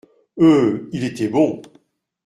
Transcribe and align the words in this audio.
Euh! 0.39 0.89
il 0.93 1.03
était 1.03 1.27
bon! 1.27 1.61